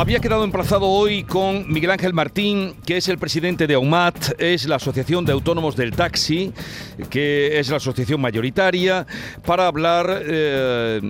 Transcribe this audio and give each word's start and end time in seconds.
Había 0.00 0.20
quedado 0.20 0.44
emplazado 0.44 0.86
hoy 0.86 1.24
con 1.24 1.70
Miguel 1.70 1.90
Ángel 1.90 2.14
Martín, 2.14 2.74
que 2.86 2.96
es 2.96 3.08
el 3.08 3.18
presidente 3.18 3.66
de 3.66 3.74
AUMAT, 3.74 4.40
es 4.40 4.66
la 4.66 4.76
Asociación 4.76 5.26
de 5.26 5.32
Autónomos 5.32 5.76
del 5.76 5.90
Taxi, 5.90 6.54
que 7.10 7.60
es 7.60 7.68
la 7.68 7.76
asociación 7.76 8.18
mayoritaria, 8.18 9.06
para 9.44 9.66
hablar 9.66 10.22
eh, 10.24 11.02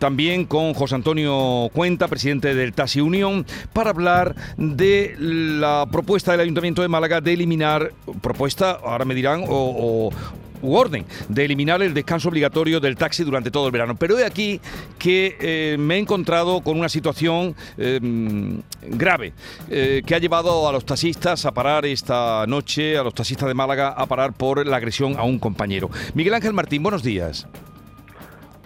también 0.00 0.46
con 0.46 0.74
José 0.74 0.96
Antonio 0.96 1.70
Cuenta, 1.72 2.08
presidente 2.08 2.52
del 2.52 2.72
Taxi 2.72 3.00
Unión, 3.00 3.46
para 3.72 3.90
hablar 3.90 4.34
de 4.56 5.14
la 5.18 5.86
propuesta 5.92 6.32
del 6.32 6.40
Ayuntamiento 6.40 6.82
de 6.82 6.88
Málaga 6.88 7.20
de 7.20 7.34
eliminar, 7.34 7.92
propuesta, 8.20 8.72
ahora 8.72 9.04
me 9.04 9.14
dirán, 9.14 9.44
o, 9.48 10.10
orden 10.62 11.04
de 11.28 11.44
eliminar 11.44 11.82
el 11.82 11.94
descanso 11.94 12.28
obligatorio 12.28 12.80
del 12.80 12.96
taxi 12.96 13.24
durante 13.24 13.50
todo 13.50 13.66
el 13.66 13.72
verano. 13.72 13.96
Pero 13.96 14.18
he 14.18 14.24
aquí 14.24 14.60
que 14.98 15.36
eh, 15.40 15.76
me 15.78 15.96
he 15.96 15.98
encontrado 15.98 16.60
con 16.62 16.78
una 16.78 16.88
situación 16.88 17.54
em, 17.76 18.60
grave 18.82 19.32
eh, 19.68 20.02
que 20.06 20.14
ha 20.14 20.18
llevado 20.18 20.68
a 20.68 20.72
los 20.72 20.84
taxistas 20.84 21.44
a 21.46 21.52
parar 21.52 21.86
esta 21.86 22.46
noche, 22.46 22.96
a 22.96 23.02
los 23.02 23.14
taxistas 23.14 23.48
de 23.48 23.54
Málaga 23.54 23.88
a 23.88 24.06
parar 24.06 24.32
por 24.32 24.66
la 24.66 24.76
agresión 24.76 25.16
a 25.18 25.24
un 25.24 25.38
compañero. 25.38 25.90
Miguel 26.14 26.34
Ángel 26.34 26.52
Martín, 26.52 26.82
buenos 26.82 27.02
días. 27.02 27.46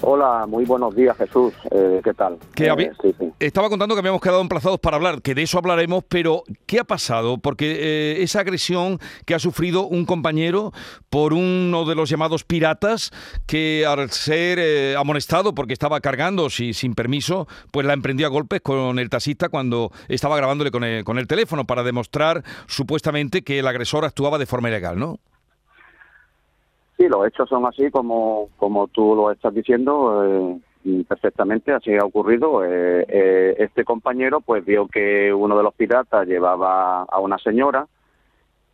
Hola, 0.09 0.47
muy 0.47 0.65
buenos 0.65 0.95
días 0.95 1.17
Jesús, 1.17 1.53
eh, 1.69 2.01
¿qué 2.05 2.15
tal? 2.15 2.39
Eh, 2.57 2.93
estaba 3.41 3.69
contando 3.69 3.97
que 3.97 3.99
habíamos 3.99 4.21
quedado 4.21 4.41
emplazados 4.41 4.79
para 4.79 4.99
hablar, 4.99 5.21
que 5.21 5.35
de 5.35 5.43
eso 5.43 5.59
hablaremos, 5.59 6.05
pero 6.09 6.45
¿qué 6.67 6.79
ha 6.79 6.85
pasado? 6.85 7.39
Porque 7.39 7.73
eh, 7.73 8.23
esa 8.23 8.39
agresión 8.39 9.01
que 9.25 9.35
ha 9.35 9.41
sufrido 9.41 9.85
un 9.89 10.07
compañero 10.07 10.73
por 11.11 11.33
uno 11.33 11.85
de 11.87 11.97
los 11.97 12.09
llamados 12.09 12.45
piratas, 12.45 13.11
que 13.47 13.85
al 13.85 14.09
ser 14.13 14.97
amonestado 14.97 15.57
porque 15.57 15.73
estaba 15.73 15.99
cargando 16.01 16.51
sin 16.51 16.95
permiso, 16.95 17.49
pues 17.73 17.85
la 17.85 17.93
emprendió 17.93 18.29
a 18.29 18.31
golpes 18.31 18.61
con 18.61 19.01
el 19.01 19.11
taxista 19.11 19.49
cuando 19.49 19.91
estaba 20.07 20.37
grabándole 20.37 20.71
con 20.71 20.85
el, 20.85 21.03
con 21.03 21.19
el 21.19 21.27
teléfono 21.27 21.67
para 21.67 21.83
demostrar 21.83 22.45
supuestamente 22.69 23.43
que 23.43 23.59
el 23.59 23.67
agresor 23.67 24.05
actuaba 24.05 24.39
de 24.39 24.47
forma 24.47 24.69
ilegal, 24.69 25.01
¿no? 25.01 25.19
Sí, 26.97 27.09
los 27.09 27.27
hechos 27.27 27.49
son 27.49 27.67
así 27.67 27.91
como, 27.91 28.49
como 28.57 28.89
tú 28.89 29.15
lo 29.15 29.31
estás 29.31 29.55
diciendo. 29.55 30.25
Eh, 30.25 30.61
perfectamente, 31.09 31.73
así 31.73 31.95
ha 31.95 32.05
ocurrido. 32.05 32.65
Eh, 32.65 33.05
eh, 33.09 33.55
este 33.59 33.85
compañero 33.85 34.41
pues 34.41 34.65
vio 34.65 34.87
que 34.87 35.33
uno 35.33 35.57
de 35.57 35.63
los 35.63 35.75
piratas 35.75 36.27
llevaba 36.27 37.03
a 37.03 37.19
una 37.21 37.39
señora 37.39 37.87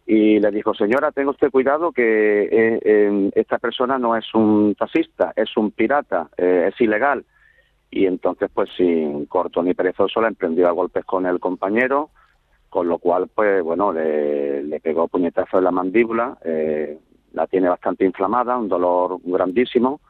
y 0.07 0.39
le 0.39 0.51
dijo, 0.51 0.75
señora, 0.75 1.11
tenga 1.11 1.31
usted 1.31 1.51
cuidado 1.51 1.93
que 1.93 3.31
esta 3.35 3.59
persona 3.59 3.99
no 3.99 4.17
es 4.17 4.35
un 4.35 4.75
taxista, 4.75 5.33
es 5.37 5.57
un 5.57 5.71
pirata, 5.71 6.29
es 6.37 6.79
ilegal. 6.81 7.25
Y 7.91 8.07
entonces, 8.07 8.51
pues 8.53 8.69
sin 8.77 9.27
corto 9.27 9.63
ni 9.63 9.75
perezoso, 9.75 10.21
le 10.21 10.29
emprendió 10.29 10.69
a 10.69 10.73
golpes 10.73 11.05
con 11.05 11.25
el 11.25 11.39
compañero, 11.39 12.11
con 12.69 12.89
lo 12.89 12.99
cual, 12.99 13.29
pues 13.33 13.63
bueno, 13.63 13.93
le, 13.93 14.65
le 14.65 14.81
pegó 14.81 15.07
puñetazo 15.07 15.59
en 15.59 15.65
la 15.65 15.71
mandíbula, 15.71 16.37
la 17.33 17.47
tiene 17.47 17.69
bastante 17.69 18.05
inflamada, 18.05 18.57
un 18.57 18.69
dolor 18.69 19.19
grandísimo 19.25 20.01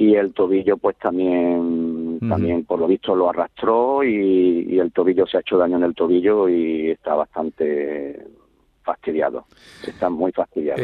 y 0.00 0.14
el 0.14 0.32
tobillo 0.32 0.78
pues 0.78 0.96
también 0.96 2.18
también 2.26 2.64
por 2.64 2.78
lo 2.78 2.86
visto 2.86 3.14
lo 3.14 3.28
arrastró 3.28 4.02
y, 4.02 4.78
el 4.78 4.92
tobillo 4.92 5.26
se 5.26 5.36
ha 5.36 5.40
hecho 5.40 5.58
daño 5.58 5.76
en 5.76 5.82
el 5.82 5.94
tobillo 5.94 6.48
y 6.48 6.90
está 6.90 7.14
bastante 7.14 8.26
fastidiado, 8.82 9.44
está 9.86 10.08
muy 10.08 10.32
fastidiado. 10.32 10.82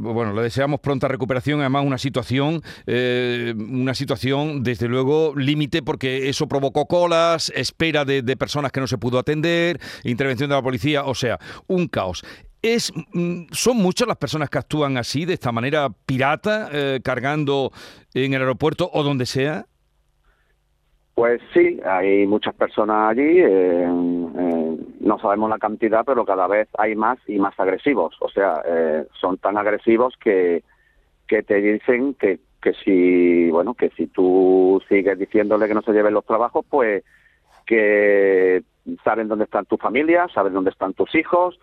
bueno, 0.00 0.32
le 0.32 0.42
deseamos 0.42 0.80
pronta 0.80 1.06
recuperación, 1.06 1.60
además 1.60 1.86
una 1.86 1.96
situación, 1.96 2.60
eh, 2.88 3.54
una 3.56 3.94
situación 3.94 4.64
desde 4.64 4.88
luego 4.88 5.32
límite 5.36 5.80
porque 5.82 6.28
eso 6.28 6.48
provocó 6.48 6.86
colas, 6.86 7.52
espera 7.54 8.04
de, 8.04 8.22
de, 8.22 8.36
personas 8.36 8.72
que 8.72 8.80
no 8.80 8.88
se 8.88 8.98
pudo 8.98 9.20
atender, 9.20 9.78
intervención 10.02 10.50
de 10.50 10.56
la 10.56 10.62
policía, 10.62 11.04
o 11.04 11.14
sea, 11.14 11.38
un 11.68 11.86
caos. 11.86 12.24
Es, 12.62 12.92
mm, 13.12 13.46
¿Son 13.52 13.76
muchas 13.76 14.08
las 14.08 14.16
personas 14.16 14.50
que 14.50 14.58
actúan 14.58 14.96
así, 14.96 15.24
de 15.24 15.34
esta 15.34 15.52
manera 15.52 15.88
pirata, 16.06 16.68
eh, 16.72 17.00
cargando 17.02 17.70
en 18.14 18.34
el 18.34 18.40
aeropuerto 18.40 18.90
o 18.92 19.02
donde 19.02 19.26
sea? 19.26 19.66
Pues 21.14 21.40
sí, 21.54 21.80
hay 21.84 22.26
muchas 22.26 22.54
personas 22.54 23.10
allí, 23.10 23.38
eh, 23.40 23.86
eh, 23.86 24.76
no 25.00 25.18
sabemos 25.18 25.48
la 25.48 25.58
cantidad, 25.58 26.04
pero 26.04 26.26
cada 26.26 26.46
vez 26.46 26.68
hay 26.76 26.94
más 26.94 27.18
y 27.26 27.38
más 27.38 27.58
agresivos. 27.58 28.14
O 28.20 28.28
sea, 28.28 28.62
son 29.18 29.38
tan 29.38 29.56
agresivos 29.56 30.14
que, 30.22 30.62
que 31.26 31.42
te 31.42 31.54
dicen 31.54 32.14
que, 32.14 32.40
que 32.60 32.74
si, 32.84 33.50
bueno, 33.50 33.74
que 33.74 33.90
si 33.90 34.08
tú 34.08 34.82
sigues 34.88 35.18
diciéndole 35.18 35.68
que 35.68 35.74
no 35.74 35.82
se 35.82 35.92
lleven 35.92 36.14
los 36.14 36.26
trabajos, 36.26 36.66
pues 36.68 37.02
que 37.66 38.62
saben 39.04 39.28
dónde 39.28 39.44
están 39.44 39.66
tu 39.66 39.76
familia, 39.76 40.26
saben 40.32 40.52
dónde 40.52 40.70
están 40.70 40.94
tus 40.94 41.14
hijos, 41.14 41.58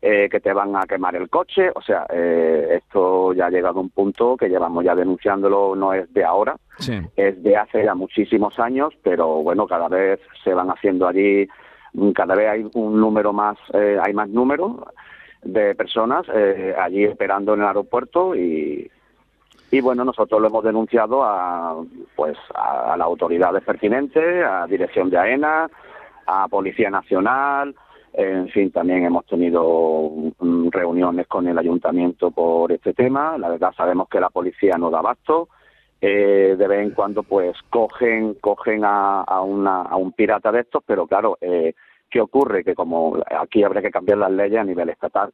eh, 0.00 0.28
que 0.30 0.38
te 0.38 0.52
van 0.52 0.76
a 0.76 0.86
quemar 0.86 1.16
el 1.16 1.28
coche. 1.28 1.70
O 1.74 1.82
sea, 1.82 2.06
eh, 2.10 2.80
esto 2.82 3.32
ya 3.32 3.46
ha 3.46 3.50
llegado 3.50 3.78
a 3.78 3.82
un 3.82 3.90
punto 3.90 4.36
que 4.36 4.48
llevamos 4.48 4.84
ya 4.84 4.94
denunciándolo, 4.94 5.74
no 5.74 5.92
es 5.92 6.12
de 6.14 6.24
ahora, 6.24 6.56
es 7.16 7.42
de 7.42 7.56
hace 7.56 7.84
ya 7.84 7.94
muchísimos 7.96 8.58
años, 8.60 8.94
pero 9.02 9.42
bueno, 9.42 9.66
cada 9.66 9.88
vez 9.88 10.20
se 10.44 10.54
van 10.54 10.70
haciendo 10.70 11.08
allí, 11.08 11.48
cada 12.14 12.36
vez 12.36 12.48
hay 12.48 12.70
un 12.74 13.00
número 13.00 13.32
más, 13.32 13.58
eh, 13.72 13.98
hay 14.00 14.12
más 14.14 14.28
número 14.28 14.86
de 15.42 15.74
personas 15.74 16.26
allí 16.78 17.04
esperando 17.04 17.54
en 17.54 17.60
el 17.60 17.66
aeropuerto 17.66 18.36
y, 18.36 18.90
y 19.70 19.80
bueno, 19.80 20.04
nosotros 20.04 20.40
lo 20.40 20.46
hemos 20.48 20.64
denunciado 20.64 21.24
a, 21.24 21.76
pues, 22.14 22.36
a, 22.54 22.92
a 22.92 22.96
las 22.96 23.06
autoridades 23.06 23.64
pertinentes, 23.64 24.44
a 24.44 24.66
Dirección 24.66 25.10
de 25.10 25.18
AENA, 25.18 25.68
a 26.26 26.46
Policía 26.48 26.90
Nacional, 26.90 27.74
en 28.12 28.48
fin, 28.48 28.70
también 28.70 29.04
hemos 29.04 29.26
tenido 29.26 30.10
mm, 30.38 30.68
reuniones 30.70 31.26
con 31.26 31.46
el 31.46 31.58
ayuntamiento 31.58 32.30
por 32.30 32.72
este 32.72 32.94
tema. 32.94 33.38
La 33.38 33.48
verdad 33.48 33.72
sabemos 33.76 34.08
que 34.08 34.20
la 34.20 34.30
policía 34.30 34.76
no 34.78 34.90
da 34.90 34.98
abasto. 34.98 35.48
Eh, 36.00 36.54
de 36.56 36.68
vez 36.68 36.80
en 36.80 36.90
cuando 36.92 37.24
pues 37.24 37.56
cogen 37.70 38.34
cogen 38.34 38.84
a, 38.84 39.22
a, 39.22 39.40
una, 39.40 39.82
a 39.82 39.96
un 39.96 40.12
pirata 40.12 40.52
de 40.52 40.60
estos, 40.60 40.82
pero 40.86 41.08
claro, 41.08 41.38
eh, 41.40 41.74
¿qué 42.08 42.20
ocurre? 42.20 42.62
Que 42.62 42.74
como 42.74 43.16
aquí 43.36 43.64
habría 43.64 43.82
que 43.82 43.90
cambiar 43.90 44.18
las 44.18 44.30
leyes 44.30 44.60
a 44.60 44.64
nivel 44.64 44.90
estatal, 44.90 45.32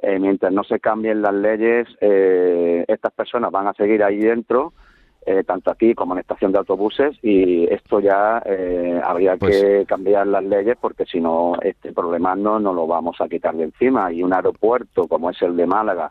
eh, 0.00 0.18
mientras 0.18 0.52
no 0.52 0.64
se 0.64 0.80
cambien 0.80 1.20
las 1.20 1.34
leyes, 1.34 1.88
eh, 2.00 2.84
estas 2.88 3.12
personas 3.12 3.50
van 3.50 3.66
a 3.66 3.74
seguir 3.74 4.02
ahí 4.02 4.18
dentro 4.18 4.72
eh, 5.26 5.44
tanto 5.44 5.70
aquí 5.70 5.94
como 5.94 6.14
en 6.14 6.20
estación 6.20 6.52
de 6.52 6.58
autobuses 6.58 7.18
y 7.22 7.64
esto 7.64 8.00
ya 8.00 8.42
eh, 8.46 9.00
habría 9.04 9.36
pues 9.36 9.60
que 9.60 9.84
cambiar 9.86 10.26
las 10.26 10.44
leyes 10.44 10.76
porque 10.80 11.04
si 11.04 11.20
no 11.20 11.54
este 11.60 11.92
problema 11.92 12.34
no 12.34 12.58
nos 12.58 12.74
lo 12.74 12.86
vamos 12.86 13.20
a 13.20 13.28
quitar 13.28 13.54
de 13.54 13.64
encima. 13.64 14.10
Y 14.12 14.22
un 14.22 14.32
aeropuerto 14.32 15.06
como 15.06 15.28
es 15.30 15.42
el 15.42 15.56
de 15.56 15.66
Málaga, 15.66 16.10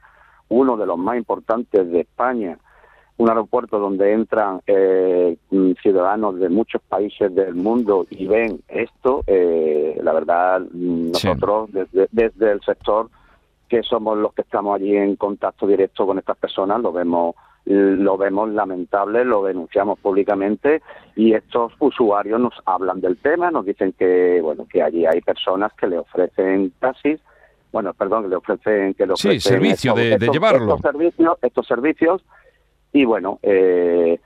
uno 0.50 0.78
de 0.78 0.86
los 0.86 1.00
más 1.00 1.18
importantes 1.18 1.90
de 1.90 2.02
España, 2.02 2.60
un 3.18 3.30
aeropuerto 3.30 3.80
donde 3.80 4.14
entran 4.14 4.62
eh, 4.68 5.38
ciudadanos 5.82 6.40
de 6.40 6.50
muchos 6.50 6.82
países 6.84 7.34
del 7.34 7.56
mundo 7.56 8.06
y 8.12 8.28
ven 8.28 8.62
esto, 8.68 9.24
la 9.28 10.14
verdad 10.14 10.62
nosotros 10.74 11.72
desde, 11.72 12.08
desde 12.12 12.52
el 12.52 12.62
sector 12.62 13.10
que 13.68 13.84
somos 13.84 14.18
los 14.18 14.34
que 14.34 14.44
estamos 14.44 14.76
allí 14.76 14.96
en 14.96 15.16
contacto 15.16 15.66
directo 15.66 16.06
con 16.06 16.20
estas 16.20 16.38
personas 16.38 16.80
lo 16.82 16.92
vemos 16.92 17.36
lo 17.68 18.18
vemos 18.18 18.50
lamentable, 18.50 19.26
lo 19.26 19.44
denunciamos 19.44 20.00
públicamente 20.00 20.82
y 21.16 21.34
estos 21.34 21.74
usuarios 21.80 22.40
nos 22.40 22.54
hablan 22.66 23.02
del 23.02 23.18
tema, 23.18 23.52
nos 23.52 23.66
dicen 23.66 23.94
que 23.94 24.40
bueno 24.42 24.66
que 24.72 24.82
allí 24.82 25.06
hay 25.06 25.20
personas 25.20 25.74
que 25.74 25.88
le 25.88 25.98
ofrecen 25.98 26.72
taxis, 26.80 27.20
bueno, 27.74 27.94
perdón, 27.94 28.24
que 28.24 28.30
le 28.30 28.36
ofrecen 28.38 28.94
que 28.94 29.06
le 29.06 29.14
ofrecen 29.14 29.42
sí, 29.42 29.50
servicio 29.50 29.94
de, 29.94 30.18
llevarlo. 30.18 30.76
Estos 30.76 30.92
servicios, 30.92 31.38
estos 31.42 31.68
servicios 31.68 32.24
y 32.94 33.04
bueno, 33.04 33.40
eh, 33.44 34.18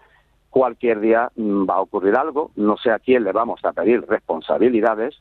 cualquier 0.52 1.00
día 1.00 1.32
mm, 1.36 1.68
va 1.68 1.76
a 1.76 1.82
ocurrir 1.82 2.16
algo, 2.16 2.52
no 2.56 2.78
sé 2.78 2.92
a 2.92 3.00
quién 3.00 3.24
le 3.24 3.32
vamos 3.32 3.60
a 3.66 3.74
pedir 3.74 4.06
responsabilidades 4.08 5.20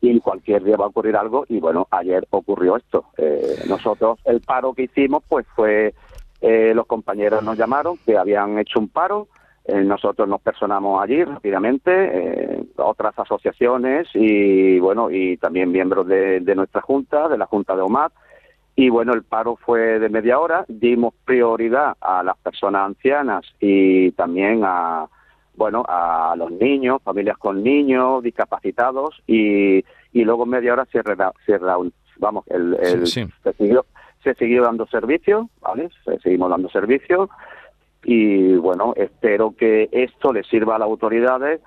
y 0.00 0.18
cualquier 0.20 0.64
día 0.64 0.76
va 0.76 0.86
a 0.86 0.88
ocurrir 0.88 1.16
algo 1.16 1.44
y 1.48 1.60
bueno, 1.60 1.86
ayer 1.92 2.26
ocurrió 2.30 2.76
esto. 2.76 3.04
Eh, 3.16 3.62
nosotros 3.68 4.18
el 4.24 4.40
paro 4.40 4.74
que 4.74 4.82
hicimos 4.82 5.22
pues 5.28 5.46
fue 5.54 5.94
eh, 6.46 6.74
los 6.74 6.86
compañeros 6.86 7.42
nos 7.42 7.56
llamaron 7.56 7.96
que 8.04 8.18
habían 8.18 8.58
hecho 8.58 8.78
un 8.78 8.90
paro, 8.90 9.28
eh, 9.64 9.82
nosotros 9.82 10.28
nos 10.28 10.42
personamos 10.42 11.02
allí 11.02 11.24
rápidamente, 11.24 11.90
eh, 11.90 12.64
otras 12.76 13.18
asociaciones 13.18 14.08
y 14.12 14.78
bueno, 14.78 15.10
y 15.10 15.38
también 15.38 15.72
miembros 15.72 16.06
de, 16.06 16.42
nuestra 16.54 16.82
junta, 16.82 17.28
de 17.30 17.38
la 17.38 17.46
junta 17.46 17.74
de 17.74 17.80
OMAD, 17.80 18.12
y 18.76 18.90
bueno, 18.90 19.14
el 19.14 19.22
paro 19.22 19.56
fue 19.56 19.98
de 19.98 20.10
media 20.10 20.38
hora, 20.38 20.66
dimos 20.68 21.14
prioridad 21.24 21.96
a 21.98 22.22
las 22.22 22.36
personas 22.36 22.88
ancianas 22.88 23.46
y 23.58 24.10
también 24.12 24.60
a 24.64 25.06
bueno, 25.56 25.82
a 25.88 26.34
los 26.36 26.50
niños, 26.50 27.00
familias 27.02 27.38
con 27.38 27.62
niños, 27.62 28.22
discapacitados. 28.22 29.22
Y, 29.26 29.84
y 30.12 30.24
luego 30.24 30.42
en 30.42 30.50
media 30.50 30.72
hora 30.72 30.84
se, 30.92 31.00
se 31.46 31.58
vamos, 32.18 32.44
el, 32.48 32.76
el 32.82 33.06
se 33.06 33.28
siguió 33.56 33.86
dando 34.62 34.86
servicio, 34.86 35.50
¿vale? 35.60 35.90
Se 36.04 36.18
seguimos 36.20 36.50
dando 36.50 36.68
servicio 36.68 37.28
y 38.04 38.54
bueno, 38.56 38.92
espero 38.96 39.54
que 39.56 39.88
esto 39.92 40.32
le 40.32 40.42
sirva 40.44 40.76
a 40.76 40.78
las 40.78 40.86
autoridades 40.86 41.60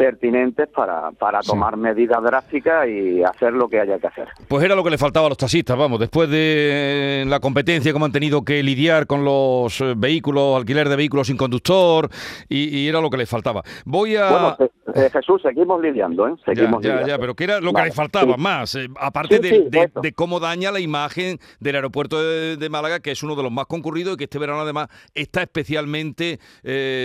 pertinentes 0.00 0.66
para, 0.68 1.10
para 1.10 1.40
tomar 1.40 1.76
medidas 1.76 2.22
drásticas 2.22 2.88
y 2.88 3.22
hacer 3.22 3.52
lo 3.52 3.68
que 3.68 3.80
haya 3.80 3.98
que 3.98 4.06
hacer. 4.06 4.28
Pues 4.48 4.64
era 4.64 4.74
lo 4.74 4.82
que 4.82 4.88
le 4.88 4.96
faltaba 4.96 5.26
a 5.26 5.28
los 5.28 5.36
taxistas, 5.36 5.76
vamos, 5.76 6.00
después 6.00 6.30
de 6.30 7.24
la 7.26 7.38
competencia, 7.38 7.92
como 7.92 8.06
han 8.06 8.12
tenido 8.12 8.42
que 8.42 8.62
lidiar 8.62 9.06
con 9.06 9.26
los 9.26 9.78
eh, 9.82 9.92
vehículos, 9.94 10.56
alquiler 10.56 10.88
de 10.88 10.96
vehículos 10.96 11.26
sin 11.26 11.36
conductor, 11.36 12.08
y, 12.48 12.88
era 12.88 13.02
lo 13.02 13.10
que 13.10 13.18
les 13.18 13.28
faltaba. 13.28 13.62
Voy 13.84 14.16
a... 14.16 14.30
Bueno, 14.30 14.56
eh, 14.94 15.10
Jesús, 15.12 15.42
seguimos 15.42 15.80
lidiando, 15.80 16.26
¿eh? 16.26 16.34
Seguimos 16.44 16.82
ya, 16.82 17.00
ya, 17.00 17.06
ya, 17.08 17.18
pero 17.18 17.34
que 17.34 17.44
era 17.44 17.60
lo 17.60 17.72
que 17.72 17.82
les 17.82 17.94
faltaba 17.94 18.36
más, 18.36 18.74
eh, 18.74 18.88
aparte 18.98 19.38
de, 19.38 20.12
cómo 20.14 20.40
daña 20.40 20.70
la 20.70 20.80
imagen 20.80 21.38
del 21.60 21.76
aeropuerto 21.76 22.20
de, 22.22 22.70
Málaga, 22.70 23.00
que 23.00 23.10
es 23.10 23.22
uno 23.22 23.34
de 23.34 23.42
los 23.42 23.52
más 23.52 23.66
concurridos 23.66 24.14
y 24.14 24.16
que 24.16 24.24
este 24.24 24.38
verano 24.38 24.60
además 24.60 24.88
está 25.14 25.42
especialmente 25.42 26.38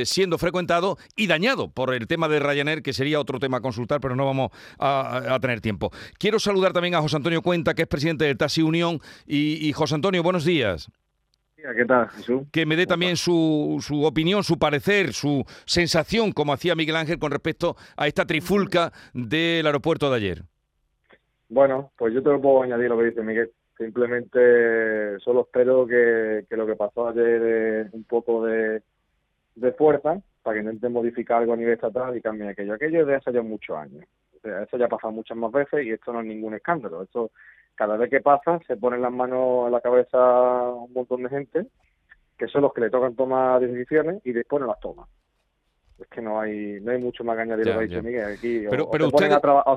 siendo 0.05 0.37
frecuentado 0.37 0.97
y 1.15 1.27
dañado 1.27 1.69
por 1.69 1.93
el 1.93 2.07
tema 2.07 2.27
de 2.27 2.39
Ryanair, 2.39 2.81
que 2.81 2.93
sería 2.93 3.19
otro 3.19 3.39
tema 3.39 3.57
a 3.57 3.61
consultar, 3.61 3.99
pero 3.99 4.15
no 4.15 4.25
vamos 4.25 4.51
a, 4.79 5.38
tener 5.41 5.61
tiempo. 5.61 5.91
Quiero 6.17 6.39
saludar 6.39 6.73
también 6.73 6.95
a 6.95 7.01
José 7.01 7.17
Antonio 7.17 7.41
Cuenta, 7.41 7.73
que 7.73 7.83
es 7.83 7.88
presidente 7.88 8.25
del 8.25 8.38
Taxi 8.38 8.61
Unión. 8.61 8.99
Y, 9.25 9.71
José 9.73 9.95
Antonio, 9.95 10.23
buenos 10.23 10.45
días. 10.45 10.89
¿Qué 11.55 11.85
tal, 11.85 12.09
Jesús? 12.09 12.43
Que 12.51 12.65
me 12.65 12.75
dé 12.75 12.85
también 12.85 13.15
su, 13.15 13.77
su, 13.81 14.03
opinión, 14.03 14.43
su 14.43 14.59
parecer, 14.59 15.13
su 15.13 15.43
sensación, 15.65 16.31
como 16.31 16.53
hacía 16.53 16.75
Miguel 16.75 16.97
Ángel, 16.97 17.17
con 17.17 17.31
respecto 17.31 17.75
a 17.95 18.07
esta 18.07 18.25
trifulca 18.25 18.91
del 19.13 19.65
aeropuerto 19.65 20.09
de 20.09 20.15
ayer. 20.17 20.43
Bueno, 21.49 21.91
pues 21.97 22.13
yo 22.13 22.21
te 22.21 22.29
lo 22.29 22.41
puedo 22.41 22.63
añadir 22.63 22.89
lo 22.89 22.97
que 22.97 23.05
dice 23.05 23.21
Miguel. 23.21 23.51
Simplemente 23.77 25.19
solo 25.19 25.41
espero 25.41 25.87
que, 25.87 26.45
lo 26.49 26.67
que 26.67 26.75
pasó 26.75 27.07
ayer 27.07 27.41
es 27.87 27.93
un 27.93 28.03
poco 28.03 28.45
de, 28.45 28.81
de 29.55 29.71
fuerza 29.73 30.21
para 30.43 30.55
que 30.55 30.63
intenten 30.63 30.93
modificar 30.93 31.39
algo 31.39 31.53
a 31.53 31.57
nivel 31.57 31.73
estatal 31.73 32.15
y 32.15 32.21
cambien 32.21 32.49
aquello. 32.49 32.73
Aquello 32.73 33.05
de 33.05 33.15
hace 33.15 33.31
ya 33.31 33.41
muchos 33.41 33.75
años. 33.77 34.05
O 34.37 34.39
sea, 34.41 34.63
eso 34.63 34.77
ya 34.77 34.85
ha 34.85 34.89
pasado 34.89 35.11
muchas 35.11 35.37
más 35.37 35.51
veces 35.51 35.85
y 35.85 35.91
esto 35.91 36.13
no 36.13 36.19
es 36.19 36.25
ningún 36.25 36.53
escándalo. 36.53 37.03
Esto, 37.03 37.31
cada 37.75 37.98
vez 37.98 38.10
que 38.10 38.22
pasa, 38.22 38.60
se 38.68 38.77
ponen 38.77 39.01
las 39.01 39.12
manos 39.12 39.68
en 39.68 39.72
la 39.72 39.81
cabeza 39.81 40.69
un 40.69 40.94
montón 40.94 41.24
de 41.24 41.30
gente, 41.30 41.68
que 42.38 42.48
son 42.48 42.63
los 42.63 42.74
que 42.74 42.81
le 42.81 42.89
tocan 42.89 43.16
tomar 43.16 43.60
decisiones 43.60 44.22
y 44.25 44.31
después 44.31 44.62
no 44.62 44.68
las 44.68 44.80
toman 44.80 45.06
es 45.97 46.07
que 46.07 46.21
no 46.21 46.42
hay 46.42 46.80
no 46.81 46.92
hay 46.92 46.97
mucho 46.97 47.24
más 47.24 47.38
que 47.38 47.44
añadir 47.44 47.68
lo 47.68 47.80
que 47.80 48.01
Miguel. 48.01 48.33
Aquí 48.33 48.63
pero, 48.69 48.89
o, 48.89 49.00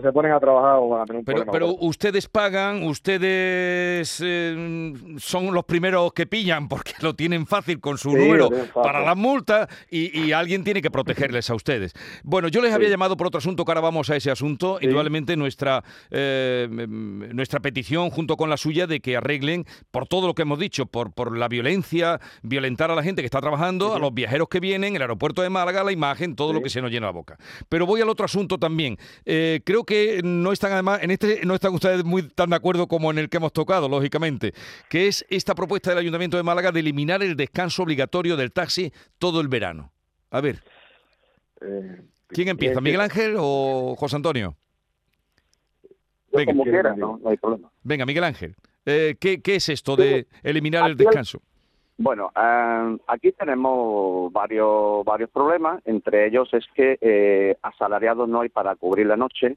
se 0.03 0.13
ponen 0.13 0.33
a 0.33 0.41
trabajar 0.41 0.77
o 0.81 0.89
van 0.89 1.03
a 1.03 1.05
tener 1.05 1.21
un 1.21 1.25
pero, 1.25 1.45
problema. 1.45 1.53
pero 1.53 1.87
ustedes 1.87 2.29
pagan 2.29 2.83
ustedes 2.83 4.21
eh, 4.25 4.95
son 5.19 5.55
los 5.55 5.65
primeros 5.65 6.13
que 6.13 6.27
pillan 6.27 6.69
porque 6.69 6.93
lo 7.03 7.15
tienen 7.15 7.47
fácil 7.47 7.81
con 7.81 7.99
su 7.99 8.11
número 8.11 8.51
para 8.75 9.01
las 9.01 9.17
multas 9.17 9.69
y, 9.91 10.33
alguien 10.33 10.63
tiene 10.63 10.83
que 10.83 10.91
protegerles 10.91 11.49
a 11.51 11.55
ustedes. 11.55 11.95
Bueno 12.23 12.49
yo 12.49 12.61
les 12.61 12.73
había 12.73 12.89
llamado 12.89 13.17
por 13.17 13.29
otro 13.29 13.39
asunto 13.39 13.65
que 13.65 13.71
ahora 13.71 13.81
vamos 13.81 14.11
a 14.11 14.17
ese 14.17 14.31
asunto. 14.31 14.79
Indudablemente 14.81 15.37
nuestra 15.37 15.85
eh, 16.11 16.69
nuestra 16.71 17.61
petición 17.61 18.11
junto 18.11 18.37
con 18.37 18.51
la 18.51 18.57
suya 18.57 18.87
de 18.87 19.01
que 19.01 19.17
arreglen 19.17 19.67
por 19.91 20.07
todo 20.07 20.27
lo 20.27 20.35
que 20.35 20.43
hemos 20.43 20.59
dicho 20.59 20.87
por 20.87 21.13
por 21.13 21.37
la 21.37 21.49
violencia 21.49 22.21
violentar 22.43 22.91
a 22.91 22.97
la 22.97 23.03
gente 23.03 23.23
que 23.23 23.27
está 23.27 23.41
trabajando 23.41 23.95
a 23.95 23.99
los 23.99 24.13
viajeros 24.13 24.49
que 24.49 24.61
vienen 24.61 24.97
el 24.97 25.03
aeropuerto 25.03 25.43
de 25.43 25.51
Málaga 25.51 25.85
la 25.85 25.93
imagen 25.93 26.08
todo 26.37 26.53
lo 26.53 26.63
que 26.63 26.71
se 26.71 26.81
nos 26.81 26.91
llena 26.91 27.07
la 27.07 27.13
boca. 27.13 27.37
Pero 27.69 27.87
voy 27.87 28.01
al 28.01 28.09
otro 28.09 28.25
asunto 28.25 28.59
también. 28.59 28.97
Eh, 29.25 29.61
creo 29.65 29.85
que 29.85 30.21
no 30.23 30.53
están 30.53 30.73
además, 30.73 31.03
en 31.03 31.11
este 31.11 31.45
no 31.45 31.55
están 31.55 31.75
ustedes 31.75 32.05
muy 32.05 32.23
tan 32.23 32.51
de 32.51 32.57
acuerdo 32.57 32.87
como 32.87 33.11
en 33.11 33.19
el 33.19 33.29
que 33.29 33.37
hemos 33.37 33.53
tocado, 33.53 33.89
lógicamente, 33.89 34.53
que 34.89 35.09
es 35.09 35.25
esta 35.31 35.55
propuesta 35.55 35.91
del 35.91 35.99
Ayuntamiento 35.99 36.37
de 36.37 36.43
Málaga 36.43 36.73
de 36.73 36.81
eliminar 36.81 37.23
el 37.23 37.37
descanso 37.37 37.83
obligatorio 37.83 38.37
del 38.37 38.53
taxi 38.53 38.93
todo 39.19 39.41
el 39.41 39.49
verano. 39.49 39.93
A 40.31 40.41
ver. 40.41 40.63
Eh, 41.61 42.03
¿Quién 42.29 42.49
empieza? 42.49 42.81
¿Miguel 42.81 43.01
Ángel 43.01 43.37
o 43.39 43.97
José 43.99 44.17
Antonio? 44.17 44.57
Venga, 46.33 46.53
como 46.53 46.65
quiera, 46.65 46.95
no, 46.95 47.21
hay 47.25 47.37
problema. 47.37 47.71
Venga, 47.83 48.05
Miguel 48.05 48.25
Ángel. 48.25 48.55
Eh, 48.85 49.17
¿qué, 49.19 49.41
¿qué, 49.41 49.57
es 49.57 49.69
esto 49.69 49.97
de 49.97 50.27
eliminar 50.43 50.89
el 50.89 50.97
descanso? 50.97 51.43
Bueno, 52.01 52.31
eh, 52.37 52.97
aquí 53.09 53.33
tenemos 53.33 54.33
varios 54.33 55.05
varios 55.05 55.31
problemas. 55.31 55.83
Entre 55.85 56.29
ellos 56.29 56.49
es 56.55 56.65
que 56.73 56.97
eh, 57.01 57.57
asalariados 57.61 58.29
no 58.29 58.41
hay 58.41 58.49
para 58.49 58.77
cubrir 58.77 59.07
la 59.07 59.17
noche. 59.17 59.57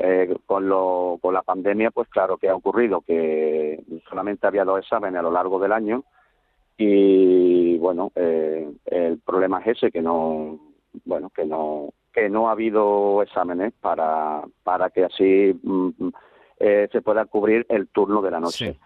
Eh, 0.00 0.32
con, 0.46 0.68
lo, 0.68 1.18
con 1.20 1.34
la 1.34 1.42
pandemia, 1.42 1.90
pues 1.90 2.06
claro 2.08 2.36
que 2.36 2.48
ha 2.48 2.54
ocurrido 2.54 3.00
que 3.00 3.82
solamente 4.08 4.46
había 4.46 4.64
dos 4.64 4.78
exámenes 4.78 5.18
a 5.18 5.22
lo 5.22 5.32
largo 5.32 5.58
del 5.58 5.72
año 5.72 6.04
y 6.76 7.76
bueno, 7.78 8.12
el 8.14 9.18
problema 9.26 9.58
es 9.58 9.76
ese 9.76 9.90
que 9.90 10.00
no, 10.00 10.56
bueno, 11.04 11.30
que 11.30 11.44
no 11.44 11.88
que 12.12 12.28
no 12.28 12.48
ha 12.48 12.52
habido 12.52 13.24
exámenes 13.24 13.72
para 13.80 14.44
para 14.62 14.90
que 14.90 15.04
así 15.04 15.58
mm, 15.64 15.88
mm, 15.98 16.12
se 16.92 17.02
pueda 17.02 17.24
cubrir 17.24 17.66
el 17.68 17.88
turno 17.88 18.22
de 18.22 18.30
la 18.30 18.38
noche. 18.38 18.78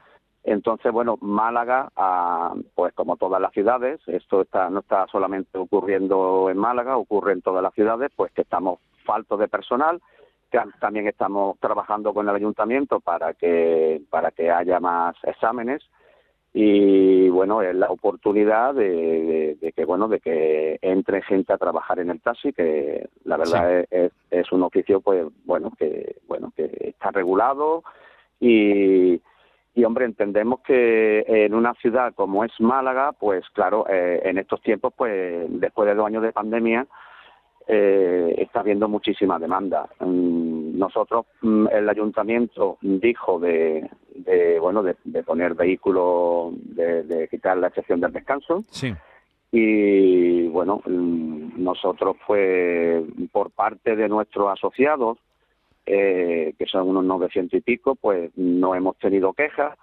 Entonces, 0.45 0.91
bueno, 0.91 1.19
Málaga, 1.21 1.91
ah, 1.97 2.55
pues 2.75 2.93
como 2.95 3.17
todas 3.17 3.41
las 3.41 3.53
ciudades, 3.53 4.01
esto 4.07 4.43
está, 4.43 4.71
no 4.71 4.81
está 4.81 5.07
solamente 5.07 5.57
ocurriendo 5.57 6.51
en 6.51 6.59
Málaga, 6.59 6.97
ocurre 6.97 7.33
en 7.33 7.43
todas 7.43 7.63
las 7.63 7.73
ciudades, 7.75 8.11
pues 8.17 8.33
que 8.33 8.43
estamos 8.43 8.81
faltos 9.05 9.39
de 9.39 9.47
personal, 9.47 10.01
que 10.51 10.59
también 10.81 11.07
estamos 11.07 11.59
trabajando 11.61 12.13
con 12.13 12.29
el 12.29 12.35
ayuntamiento 12.35 12.99
para 13.01 13.35
que, 13.35 14.03
para 14.11 14.33
que 14.33 14.51
haya 14.51 14.81
más 14.81 15.15
exámenes. 15.23 15.83
Y 16.55 17.31
bueno, 17.31 17.63
es 17.63 17.75
la 17.75 17.91
oportunidad 17.91 18.75
de, 18.75 19.73
que 19.75 19.85
bueno, 19.87 20.09
de 20.09 20.21
que 20.21 20.79
entre 20.83 21.23
gente 21.23 21.53
a 21.53 21.57
trabajar 21.57 21.99
en 22.01 22.11
el 22.11 22.21
taxi, 22.21 22.53
que 22.53 23.09
la 23.25 23.39
verdad 23.39 23.87
es, 23.91 24.13
es 24.31 24.53
un 24.53 24.63
oficio 24.63 25.01
pues 25.01 25.25
bueno, 25.47 25.73
que 25.79 26.17
bueno, 26.29 26.53
que 26.55 26.65
está 26.83 27.11
regulado 27.11 27.83
y 28.39 29.23
y 29.75 29.85
hombre, 29.85 30.05
entendemos 30.05 30.61
que 30.61 31.25
en 31.27 31.55
una 31.55 31.75
ciudad 31.75 32.13
como 32.15 32.45
es 32.45 32.53
Málaga, 32.61 33.13
pues 33.13 33.45
claro, 33.55 33.87
eh, 33.89 34.21
en 34.25 34.39
estos 34.39 34.61
tiempos, 34.61 34.93
pues 34.97 35.47
después 35.49 35.89
de 35.89 35.95
dos 35.95 36.07
años 36.07 36.23
de 36.23 36.33
pandemia, 36.33 36.87
eh, 37.69 38.35
está 38.39 38.61
habiendo 38.61 38.89
muchísima 38.89 39.39
demanda. 39.39 39.89
Mm, 40.01 40.79
nosotros, 40.79 41.27
mm, 41.43 41.69
el 41.73 41.89
ayuntamiento 41.89 42.77
dijo 42.81 43.39
de, 43.39 43.89
de 44.15 44.59
bueno, 44.59 44.83
de, 44.83 44.95
poner 45.23 45.55
vehículos, 45.55 46.55
de, 46.57 47.05
de, 47.05 47.29
quitar 47.29 47.57
la 47.57 47.69
excepción 47.69 48.01
del 48.01 48.13
descanso. 48.13 48.65
Sí. 48.71 48.93
Y 49.53 50.49
bueno, 50.49 50.83
mm, 50.85 51.63
nosotros, 51.63 52.17
pues, 52.27 53.05
por 53.31 53.51
parte 53.53 53.95
de 53.97 54.09
nuestros 54.09 54.51
asociados, 54.51 55.19
eh, 55.85 56.55
que 56.59 56.67
son 56.67 56.89
unos 56.89 57.05
900 57.05 57.59
y 57.59 57.61
pico, 57.61 57.97
pues 57.97 58.31
no 58.37 58.75
hemos 58.75 58.97
tenido 58.99 59.33
quejas. 59.33 59.77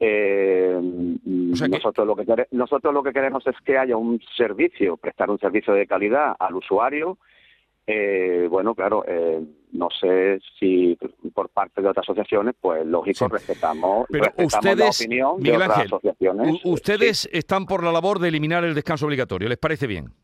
Eh, 0.00 0.78
nosotros 1.24 2.06
lo 2.06 2.16
que 2.16 2.46
nosotros 2.50 2.92
lo 2.92 3.02
que 3.02 3.12
queremos 3.12 3.46
es 3.46 3.54
que 3.64 3.78
haya 3.78 3.96
un 3.96 4.20
servicio, 4.36 4.96
prestar 4.96 5.30
un 5.30 5.38
servicio 5.38 5.74
de 5.74 5.86
calidad 5.86 6.34
al 6.38 6.56
usuario. 6.56 7.18
Eh, 7.86 8.46
bueno, 8.50 8.74
claro, 8.74 9.04
no 9.72 9.88
sé 9.90 10.40
si 10.58 10.98
por 11.34 11.50
parte 11.50 11.82
de 11.82 11.88
otras 11.88 12.04
asociaciones, 12.04 12.54
pues 12.58 12.84
lógico, 12.86 13.28
respetamos, 13.28 14.06
Pero 14.10 14.32
ustedes, 14.38 14.78
la 14.78 14.88
opinión 14.88 15.42
de 15.42 15.52
otras 15.52 15.78
asociaciones. 15.78 16.60
Ustedes 16.64 17.28
están 17.30 17.66
por 17.66 17.84
la 17.84 17.92
labor 17.92 18.18
de 18.18 18.28
eliminar 18.28 18.64
el 18.64 18.74
descanso 18.74 19.04
obligatorio, 19.04 19.48
¿les 19.48 19.58
parece 19.58 19.86
bien? 19.86 20.14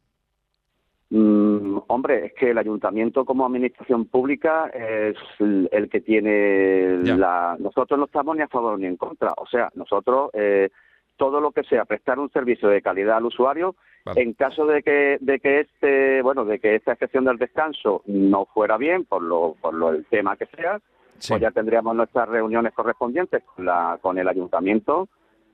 Mm, 1.12 1.78
hombre, 1.88 2.26
es 2.26 2.32
que 2.34 2.50
el 2.50 2.58
ayuntamiento 2.58 3.24
como 3.24 3.44
administración 3.44 4.04
pública 4.06 4.70
es 4.72 5.16
el, 5.40 5.88
que 5.90 6.00
tiene 6.00 6.98
la... 7.02 7.56
Nosotros 7.58 7.98
no 7.98 8.04
estamos 8.06 8.36
ni 8.36 8.42
a 8.42 8.48
favor 8.48 8.78
ni 8.78 8.86
en 8.86 8.96
contra. 8.96 9.32
O 9.36 9.46
sea, 9.46 9.70
nosotros 9.74 10.30
eh, 10.34 10.70
todo 11.16 11.40
lo 11.40 11.50
que 11.50 11.64
sea 11.64 11.84
prestar 11.84 12.20
un 12.20 12.30
servicio 12.30 12.68
de 12.68 12.80
calidad 12.80 13.16
al 13.16 13.26
usuario, 13.26 13.74
en 14.14 14.32
caso 14.34 14.64
de 14.66 14.82
que, 14.82 15.18
de 15.20 15.40
que 15.40 15.60
este, 15.60 16.22
bueno, 16.22 16.44
de 16.44 16.58
que 16.60 16.76
esta 16.76 16.92
excepción 16.92 17.24
del 17.24 17.38
descanso 17.38 18.02
no 18.06 18.46
fuera 18.46 18.78
bien 18.78 19.04
por 19.04 19.22
lo, 19.22 19.56
por 19.60 19.74
lo 19.74 19.90
el 19.90 20.06
tema 20.06 20.36
que 20.36 20.46
sea, 20.46 20.80
pues 21.28 21.40
ya 21.40 21.50
tendríamos 21.50 21.94
nuestras 21.94 22.28
reuniones 22.28 22.72
correspondientes 22.72 23.42
con, 23.42 23.66
la, 23.66 23.98
con 24.00 24.16
el 24.16 24.28
ayuntamiento 24.28 25.08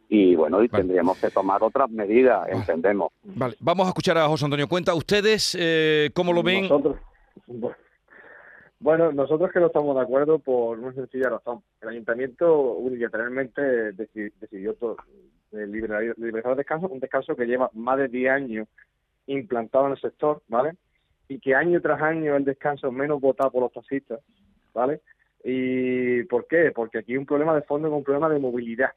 y 0.08 0.36
bueno, 0.36 0.62
y 0.62 0.68
tendríamos 0.68 1.18
que 1.18 1.30
tomar 1.30 1.62
otras 1.62 1.90
medidas, 1.90 2.48
entendemos. 2.48 3.12
Vale, 3.24 3.56
vamos 3.58 3.86
a 3.86 3.88
escuchar 3.88 4.16
a 4.18 4.28
José 4.28 4.44
Antonio 4.44 4.68
Cuenta. 4.68 4.94
¿Ustedes 4.94 5.56
eh, 5.58 6.10
cómo 6.14 6.32
lo 6.32 6.42
ven? 6.42 6.62
Nosotros, 6.62 6.96
bueno, 8.80 9.10
nosotros 9.12 9.50
que 9.52 9.58
no 9.58 9.66
estamos 9.66 9.96
de 9.96 10.02
acuerdo 10.02 10.38
por 10.38 10.78
una 10.78 10.92
sencilla 10.92 11.30
razón. 11.30 11.62
El 11.80 11.88
ayuntamiento 11.88 12.74
unilateralmente 12.74 13.92
decidió 13.92 14.74
todo, 14.74 14.96
eh, 15.52 15.66
liberar, 15.66 16.02
el 16.02 16.56
descanso, 16.56 16.88
un 16.88 17.00
descanso 17.00 17.34
que 17.34 17.46
lleva 17.46 17.70
más 17.74 17.98
de 17.98 18.08
10 18.08 18.30
años 18.30 18.68
implantado 19.26 19.86
en 19.86 19.92
el 19.92 20.00
sector, 20.00 20.40
¿vale? 20.46 20.76
Y 21.28 21.40
que 21.40 21.56
año 21.56 21.80
tras 21.80 22.00
año 22.00 22.36
el 22.36 22.44
descanso 22.44 22.86
es 22.86 22.92
menos 22.92 23.20
votado 23.20 23.50
por 23.50 23.62
los 23.62 23.72
taxistas, 23.72 24.20
¿vale? 24.72 25.00
¿Y 25.42 26.22
por 26.24 26.46
qué? 26.46 26.70
Porque 26.72 26.98
aquí 26.98 27.12
hay 27.12 27.18
un 27.18 27.26
problema 27.26 27.56
de 27.56 27.62
fondo, 27.62 27.90
un 27.90 28.04
problema 28.04 28.28
de 28.28 28.38
movilidad 28.38 28.92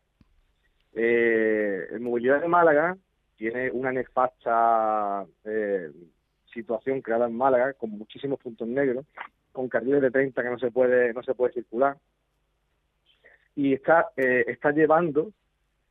eh, 0.94 1.98
movilidad 2.00 2.42
de 2.42 2.48
Málaga 2.48 2.98
tiene 3.38 3.72
una 3.72 3.92
nefasta 3.92 5.26
eh, 5.46 5.92
situación 6.54 7.02
creada 7.02 7.28
en 7.28 7.38
Málaga 7.38 7.74
con 7.74 7.92
muchísimos 7.92 8.40
puntos 8.40 8.68
negros, 8.68 9.06
con 9.52 9.70
carriles 9.70 10.02
de 10.02 10.12
30 10.12 10.44
que 10.44 10.50
no 10.50 10.60
se 10.60 10.72
puede 10.72 11.14
no 11.14 11.24
se 11.24 11.34
puede 11.34 11.54
circular 11.54 11.98
y 13.56 13.74
está 13.74 14.08
eh, 14.16 14.46
está 14.48 14.72
llevando 14.72 15.32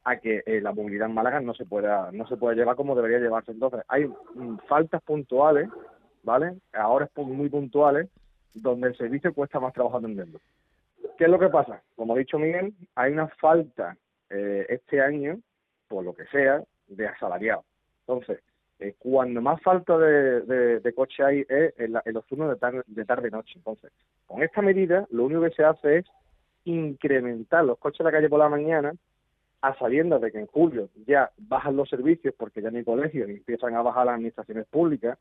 a 0.04 0.16
que 0.16 0.42
eh, 0.46 0.60
la 0.60 0.72
movilidad 0.72 1.08
en 1.08 1.14
Málaga 1.14 1.40
no 1.40 1.52
se 1.54 1.66
pueda 1.66 2.10
no 2.12 2.26
se 2.26 2.36
pueda 2.36 2.54
llevar 2.54 2.76
como 2.76 2.96
debería 2.96 3.18
llevarse. 3.18 3.52
Entonces, 3.52 3.82
hay 3.88 4.06
mm, 4.06 4.58
faltas 4.66 5.02
puntuales, 5.02 5.68
¿vale? 6.22 6.54
Ahora 6.72 7.04
es 7.04 7.26
muy 7.26 7.50
puntuales 7.50 8.08
donde 8.54 8.88
el 8.88 8.96
servicio 8.96 9.34
cuesta 9.34 9.60
más 9.60 9.74
trabajo 9.74 9.98
atenderlo. 9.98 10.40
¿Qué 11.18 11.24
es 11.24 11.30
lo 11.30 11.38
que 11.38 11.48
pasa? 11.48 11.82
Como 11.94 12.14
ha 12.14 12.18
dicho 12.18 12.38
Miguel, 12.38 12.72
hay 12.94 13.12
una 13.12 13.28
falta 13.28 13.96
eh, 14.30 14.66
este 14.68 15.00
año, 15.00 15.40
por 15.88 16.04
lo 16.04 16.14
que 16.14 16.26
sea, 16.26 16.62
de 16.86 17.06
asalariados. 17.06 17.64
Entonces, 18.00 18.40
eh, 18.80 18.94
cuando 18.98 19.40
más 19.40 19.60
falta 19.62 19.98
de, 19.98 20.80
de, 20.80 20.94
coche 20.94 21.22
hay 21.24 21.44
es 21.48 21.74
en, 21.78 21.92
los 21.92 22.24
turnos 22.26 22.50
de, 22.50 22.56
tarde, 22.56 22.82
de 22.86 23.04
tarde 23.04 23.30
noche. 23.30 23.54
Entonces, 23.56 23.90
con 24.26 24.42
esta 24.42 24.62
medida, 24.62 25.06
lo 25.10 25.24
único 25.24 25.42
que 25.42 25.50
se 25.50 25.64
hace 25.64 25.98
es 25.98 26.06
incrementar 26.64 27.64
los 27.64 27.78
coches 27.78 27.98
de 27.98 28.04
la 28.04 28.12
calle 28.12 28.28
por 28.28 28.38
la 28.38 28.48
mañana, 28.48 28.92
a 29.60 29.76
sabiendas 29.78 30.20
de 30.20 30.30
que 30.30 30.38
en 30.38 30.46
julio 30.46 30.88
ya 31.06 31.30
bajan 31.36 31.76
los 31.76 31.88
servicios 31.88 32.34
porque 32.38 32.62
ya 32.62 32.70
no 32.70 32.78
hay 32.78 32.84
colegios 32.84 33.28
y 33.28 33.32
empiezan 33.32 33.74
a 33.74 33.82
bajar 33.82 34.06
las 34.06 34.14
administraciones 34.14 34.66
públicas, 34.66 35.18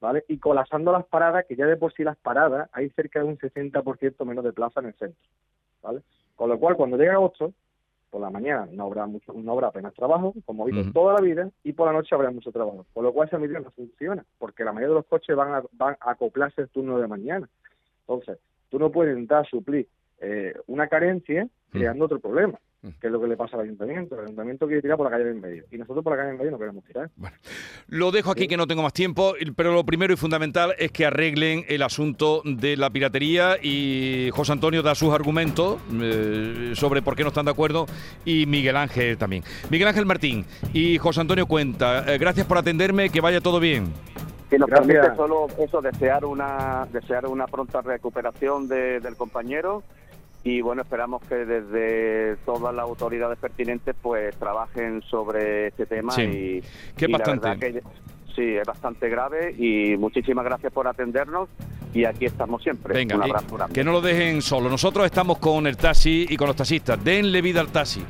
¿vale? 0.00 0.24
Y 0.28 0.38
colapsando 0.38 0.92
las 0.92 1.06
paradas, 1.06 1.46
que 1.46 1.56
ya 1.56 1.66
de 1.66 1.76
por 1.76 1.92
sí 1.94 2.04
las 2.04 2.18
paradas 2.18 2.68
hay 2.72 2.90
cerca 2.90 3.20
de 3.20 3.26
un 3.26 3.38
60% 3.38 4.24
menos 4.26 4.44
de 4.44 4.52
plaza 4.52 4.80
en 4.80 4.86
el 4.86 4.94
centro, 4.94 5.20
¿vale? 5.82 6.02
Con 6.36 6.50
lo 6.50 6.58
cual, 6.58 6.76
cuando 6.76 6.98
llega 6.98 7.14
agosto, 7.14 7.52
por 8.10 8.20
la 8.20 8.30
mañana 8.30 8.68
no 8.72 8.84
habrá 8.84 9.06
mucho, 9.06 9.32
no 9.32 9.52
habrá 9.52 9.68
apenas 9.68 9.94
trabajo, 9.94 10.34
como 10.44 10.64
visto 10.64 10.92
toda 10.92 11.14
la 11.14 11.20
vida, 11.20 11.50
y 11.62 11.72
por 11.72 11.86
la 11.86 11.92
noche 11.92 12.14
habrá 12.14 12.30
mucho 12.30 12.50
trabajo. 12.52 12.86
Con 12.92 13.04
lo 13.04 13.12
cual 13.12 13.28
esa 13.28 13.38
medida 13.38 13.60
no 13.60 13.70
funciona, 13.70 14.24
porque 14.38 14.64
la 14.64 14.72
mayoría 14.72 14.94
de 14.94 15.00
los 15.00 15.06
coches 15.06 15.36
van 15.36 15.54
a, 15.54 15.62
van 15.72 15.96
a 16.00 16.12
acoplarse 16.12 16.62
el 16.62 16.68
turno 16.68 16.98
de 16.98 17.06
mañana. 17.06 17.48
Entonces, 18.00 18.38
tú 18.70 18.78
no 18.78 18.90
puedes 18.90 19.12
intentar 19.12 19.46
suplir 19.46 19.88
eh, 20.20 20.54
una 20.66 20.88
carencia 20.88 21.48
creando 21.70 22.06
otro 22.06 22.18
problema. 22.18 22.58
Que 23.00 23.08
es 23.08 23.12
lo 23.12 23.20
que 23.20 23.26
le 23.26 23.36
pasa 23.36 23.56
al 23.56 23.64
ayuntamiento. 23.64 24.14
El 24.14 24.26
ayuntamiento 24.26 24.66
quiere 24.66 24.80
tirar 24.80 24.96
por 24.96 25.06
la 25.06 25.10
calle 25.10 25.24
del 25.24 25.40
medio 25.40 25.64
y 25.70 25.78
nosotros 25.78 26.04
por 26.04 26.12
la 26.12 26.18
calle 26.18 26.28
del 26.28 26.38
medio 26.38 26.50
no 26.52 26.58
queremos 26.58 26.84
tirar. 26.84 27.10
Bueno, 27.16 27.36
lo 27.88 28.12
dejo 28.12 28.30
aquí 28.30 28.46
que 28.46 28.56
no 28.56 28.68
tengo 28.68 28.82
más 28.82 28.92
tiempo, 28.92 29.34
pero 29.56 29.72
lo 29.72 29.84
primero 29.84 30.12
y 30.12 30.16
fundamental 30.16 30.74
es 30.78 30.92
que 30.92 31.04
arreglen 31.04 31.64
el 31.68 31.82
asunto 31.82 32.42
de 32.44 32.76
la 32.76 32.90
piratería 32.90 33.56
y 33.60 34.30
José 34.32 34.52
Antonio 34.52 34.82
da 34.82 34.94
sus 34.94 35.12
argumentos 35.12 35.80
eh, 36.00 36.72
sobre 36.74 37.02
por 37.02 37.16
qué 37.16 37.24
no 37.24 37.28
están 37.28 37.46
de 37.46 37.50
acuerdo 37.50 37.86
y 38.24 38.46
Miguel 38.46 38.76
Ángel 38.76 39.18
también. 39.18 39.42
Miguel 39.70 39.88
Ángel 39.88 40.06
Martín 40.06 40.44
y 40.72 40.98
José 40.98 41.20
Antonio 41.20 41.46
Cuenta, 41.46 42.04
eh, 42.12 42.18
gracias 42.18 42.46
por 42.46 42.58
atenderme, 42.58 43.10
que 43.10 43.20
vaya 43.20 43.40
todo 43.40 43.58
bien. 43.58 43.92
Que 44.48 44.58
nos 44.58 44.70
permite 44.70 45.14
solo 45.16 45.48
eso, 45.58 45.82
desear 45.82 46.24
una, 46.24 46.86
desear 46.90 47.26
una 47.26 47.46
pronta 47.46 47.82
recuperación 47.82 48.66
del 48.68 49.16
compañero 49.16 49.82
y 50.48 50.62
bueno, 50.62 50.80
esperamos 50.80 51.20
que 51.28 51.34
desde 51.34 52.36
todas 52.46 52.74
las 52.74 52.82
autoridades 52.82 53.38
pertinentes 53.38 53.94
pues 54.00 54.34
trabajen 54.36 55.02
sobre 55.02 55.66
este 55.66 55.84
tema 55.84 56.14
y, 56.22 56.62
que 56.96 57.06
bastante. 57.06 57.58
que, 57.58 57.82
sí, 58.34 58.56
es 58.56 58.66
bastante 58.66 59.10
grave 59.10 59.54
y 59.58 59.98
muchísimas 59.98 60.46
gracias 60.46 60.72
por 60.72 60.88
atendernos 60.88 61.50
y 61.92 62.06
aquí 62.06 62.24
estamos 62.24 62.62
siempre. 62.62 62.94
Venga, 62.94 63.16
Un 63.16 63.72
que 63.74 63.84
no 63.84 63.92
lo 63.92 64.00
dejen 64.00 64.40
solo. 64.40 64.70
Nosotros 64.70 65.04
estamos 65.04 65.36
con 65.36 65.66
el 65.66 65.76
taxi 65.76 66.26
y 66.30 66.36
con 66.38 66.46
los 66.46 66.56
taxistas. 66.56 67.02
Denle 67.04 67.42
vida 67.42 67.60
al 67.60 67.68
taxi. 67.68 68.02